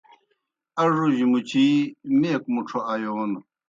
اڙوجیْ 0.81 1.25
مُچِی 1.31 1.67
میک 2.19 2.43
مُڇھو 2.53 2.79
آیون 2.91 3.31